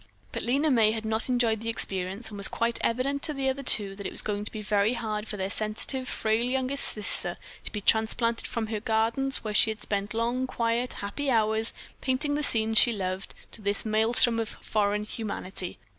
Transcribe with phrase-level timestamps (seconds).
[0.31, 3.49] But Lena May had not enjoyed the experience, and it was quite evident to the
[3.49, 6.87] other two that it was going to be very hard for their sensitive, frail youngest
[6.87, 11.71] sister to be transplanted from her gardens, where she had spent long, quiet, happy hours,
[12.01, 15.77] painting the scenes she loved, to this maelstrom of foreign humanity.